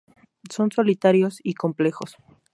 [0.49, 2.15] Son solitarios y con complejos.